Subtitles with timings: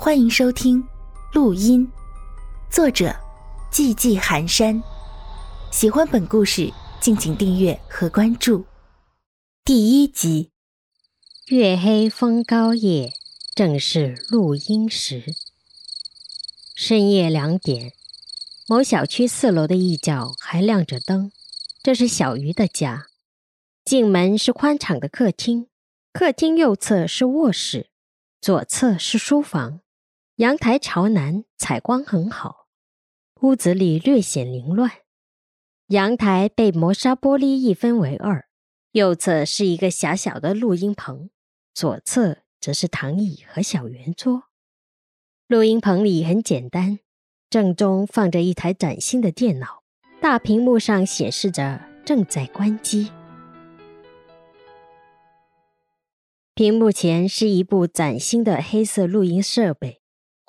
[0.00, 0.86] 欢迎收听
[1.34, 1.90] 录音，
[2.70, 3.12] 作者
[3.72, 4.80] 寂寂寒山。
[5.72, 8.64] 喜欢本故事，敬请订阅和关注。
[9.64, 10.52] 第一集，
[11.48, 13.12] 月黑风高夜，
[13.56, 15.34] 正是录音时。
[16.76, 17.92] 深夜两点，
[18.68, 21.32] 某小区四楼的一角还亮着灯，
[21.82, 23.08] 这是小鱼的家。
[23.84, 25.66] 进门是宽敞的客厅，
[26.12, 27.90] 客厅右侧是卧室，
[28.40, 29.80] 左侧是书房。
[30.38, 32.68] 阳台朝南，采光很好，
[33.40, 34.88] 屋子里略显凌乱。
[35.88, 38.46] 阳台被磨砂玻璃一分为二，
[38.92, 41.30] 右侧是一个狭小的录音棚，
[41.74, 44.44] 左侧则是躺椅和小圆桌。
[45.48, 47.00] 录音棚里很简单，
[47.50, 49.82] 正中放着一台崭新的电脑，
[50.20, 53.10] 大屏幕上显示着正在关机。
[56.54, 59.97] 屏幕前是一部崭新的黑色录音设备。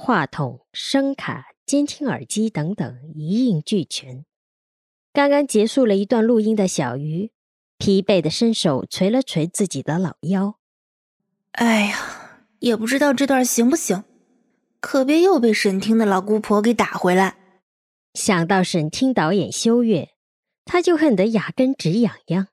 [0.00, 4.24] 话筒、声卡、监听耳机等等一应俱全。
[5.12, 7.32] 刚刚结束了一段录音的小鱼，
[7.78, 10.56] 疲惫的伸手捶了捶自己的老腰。
[11.50, 14.04] 哎呀，也不知道这段行不行，
[14.78, 17.36] 可别又被沈听的老姑婆给打回来。
[18.14, 20.10] 想到沈听导演修月，
[20.64, 22.46] 他就恨得牙根直痒痒。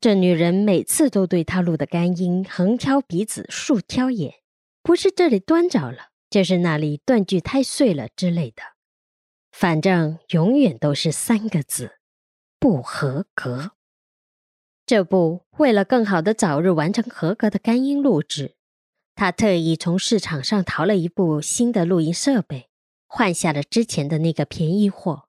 [0.00, 4.36] 这女人每次都对他录的干音横挑鼻子竖挑眼，
[4.82, 6.11] 不是这里端着了。
[6.32, 8.62] 就是那里断句太碎了之类的，
[9.50, 11.98] 反正永远都是三个字：
[12.58, 13.72] 不合格。
[14.86, 18.56] 这不为了更好的早日完成合格的干音录制，
[19.14, 22.70] 他特意从市场上淘了一部新的录音设备，
[23.06, 25.28] 换下了之前的那个便宜货。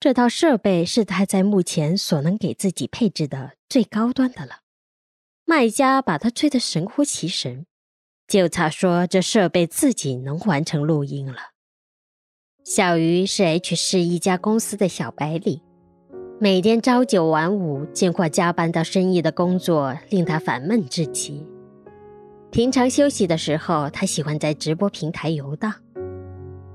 [0.00, 4.62] 这套设备是他在目前所能给自己配置的最高端的了。
[5.44, 7.66] 卖家把他吹得神乎其神。
[8.28, 11.36] 就差说这设备自己能完成录音了。
[12.64, 15.60] 小鱼是 H 市一家公司的小白领，
[16.40, 21.46] 每天朝九晚五，见过加班到深夜的工作令他烦闷至极。
[22.50, 25.72] 平常休息的时候，他喜欢在直播平台游荡。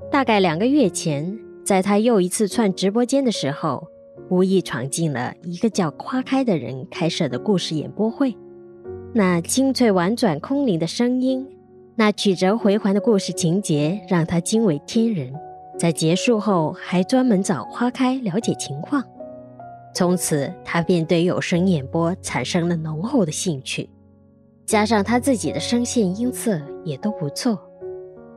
[0.09, 3.85] 大概两个月前，在他又一次窜直播间的时候，
[4.29, 8.33] 无意闯进了一个叫花开的人开设的故事演播会。
[9.13, 11.45] 那清脆婉转、空灵的声音，
[11.95, 15.33] 那曲折回环的故事情节，让他惊为天人。
[15.77, 19.03] 在结束后，还专门找花开了解情况。
[19.93, 23.89] 从此，他便对有声演播产生了浓厚的兴趣。
[24.65, 27.59] 加上他自己的声线音色也都不错，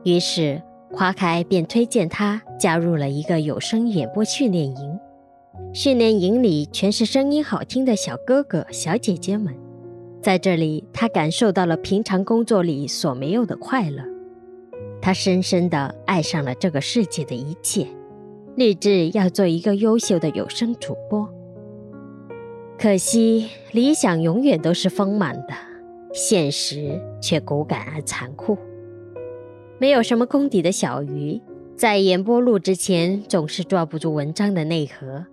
[0.03, 0.61] 于是
[0.91, 4.99] 花开便推荐他加入了一个有声演播训练营。
[5.73, 9.55] 训练营里全是声音好听的小哥哥、小姐姐们。
[10.25, 14.03] 在这里，他感受到了平常工作里所没有的快乐。
[14.99, 17.85] 他深深地爱上了这个世界的一切，
[18.55, 21.31] 立志要做一个优秀的有声主播。
[22.79, 25.53] 可惜，理想永远都是丰满的，
[26.11, 28.57] 现实却骨感而残酷。
[29.77, 31.39] 没有什么功底的小鱼，
[31.77, 35.27] 在演播录之前总是抓不住文章的内核，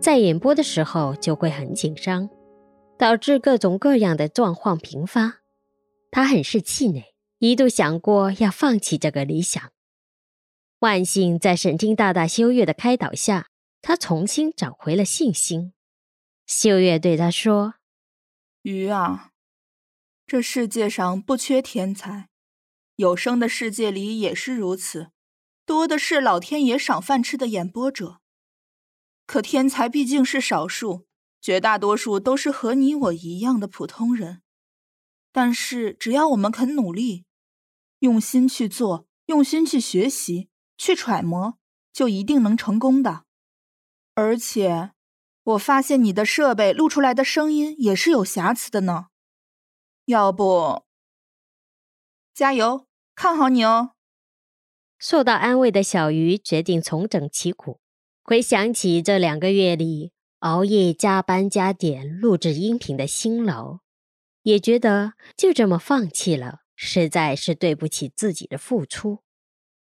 [0.00, 2.28] 在演播的时候就会很紧张。
[2.98, 5.40] 导致各种各样的状况频发，
[6.10, 9.72] 他很是气馁，一度想过要放弃这个理想。
[10.78, 13.48] 万幸在沈听大大修月的开导下，
[13.82, 15.72] 他重新找回了信心。
[16.46, 17.74] 修月对他说
[18.62, 19.32] ：“鱼啊，
[20.26, 22.28] 这世界上不缺天才，
[22.96, 25.08] 有声的世界里也是如此，
[25.64, 28.20] 多的是老天爷赏饭吃的演播者。
[29.26, 31.05] 可天才毕竟是少数。”
[31.46, 34.42] 绝大多数都是和你我一样的普通人，
[35.30, 37.24] 但是只要我们肯努力，
[38.00, 41.56] 用心去做，用心去学习，去揣摩，
[41.92, 43.26] 就一定能成功的。
[44.16, 44.90] 而且，
[45.44, 49.06] 我发现你的设备录出来的声音也是有瑕疵的呢。
[50.06, 50.82] 要不，
[52.34, 53.92] 加油，看好你哦！
[54.98, 57.78] 受到安慰的小鱼决定重整旗鼓，
[58.24, 60.10] 回想起这两个月里。
[60.46, 63.80] 熬夜加班加点录制音频的辛劳，
[64.42, 69.24] 也觉得就这么放弃了，实在是对不起自己的付出。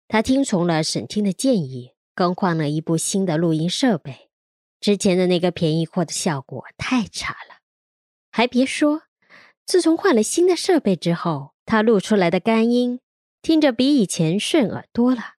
[0.07, 4.31] 他听从了沈听的建议，更换了一部新的录音设备。
[4.81, 7.59] 之前的那个便宜货的效果太差了，
[8.31, 9.03] 还别说，
[9.67, 13.01] 自从换了新的设备之后，他录出来的干音
[13.43, 15.35] 听着比以前顺耳多了。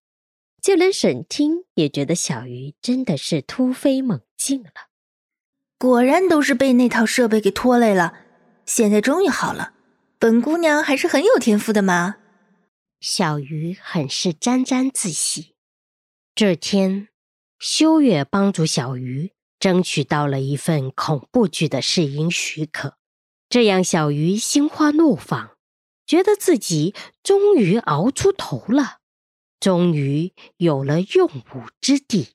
[0.62, 4.72] 就连沈听也觉得小鱼真的是突飞猛进了。
[5.78, 8.14] 果然都是被那套设备给拖累了，
[8.66, 9.74] 现在终于好了。
[10.18, 12.16] 本姑娘还是很有天赋的嘛。
[13.00, 15.54] 小鱼很是沾沾自喜。
[16.34, 17.10] 这天，
[17.60, 22.96] 修月帮助小鱼争取到了一份恐怖剧的试音许可，
[23.48, 25.52] 这样小鱼心花怒放，
[26.08, 28.98] 觉得自己终于熬出头了，
[29.60, 32.30] 终于有了用武之地。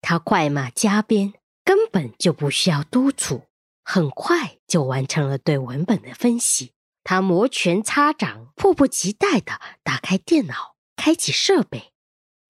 [0.00, 3.42] 他快马加鞭，根本就不需要督促，
[3.84, 6.72] 很快就完成了对文本的分析。
[7.04, 11.92] 他摩拳擦掌，迫不及待地打开电脑，开启设备。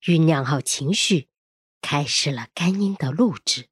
[0.03, 1.29] 酝酿好情绪，
[1.81, 3.69] 开始了干音的录制，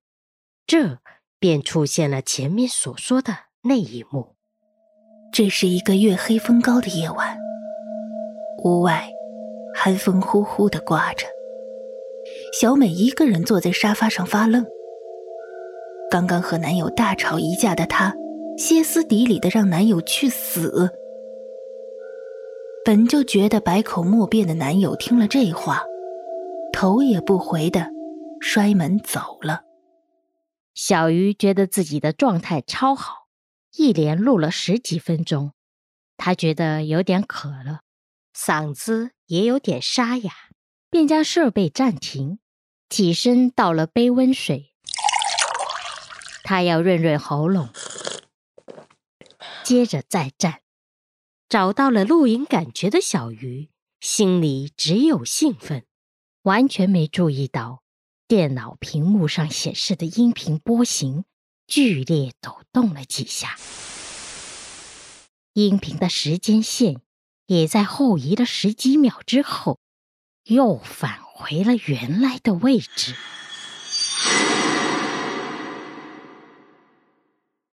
[0.67, 1.01] 这
[1.39, 4.37] 便出现了前面所说的那一幕。
[5.33, 7.39] 这是一个月黑风高的夜晚，
[8.65, 9.11] 屋外
[9.75, 11.27] 寒风呼呼的刮着。
[12.59, 14.67] 小美一个人坐在沙发上发愣。
[16.11, 18.13] 刚刚和男友大吵一架的她，
[18.59, 20.91] 歇斯底里的让男友去死。
[22.85, 25.85] 本就觉得百口莫辩的男友，听了这话。
[26.73, 27.91] 头也不回的
[28.41, 29.63] 摔门走了。
[30.75, 33.27] 小鱼觉得自己的状态超好，
[33.77, 35.53] 一连录了十几分钟，
[36.17, 37.81] 他觉得有点渴了，
[38.37, 40.33] 嗓子也有点沙哑，
[40.91, 42.39] 便将设备暂停，
[42.89, 44.70] 起身倒了杯温水。
[46.51, 47.69] 他要润润喉咙，
[49.63, 50.63] 接着再战。
[51.49, 53.69] 找到了录音感觉的小鱼，
[54.01, 55.85] 心里只有兴奋。
[56.43, 57.85] 完全没注意到，
[58.27, 61.25] 电脑屏幕上显示的音频波形
[61.69, 63.57] 剧烈抖动了几下，
[65.53, 67.01] 音频的时间线
[67.47, 69.79] 也在后移了十几秒之后，
[70.47, 73.15] 又返回了原来的位置。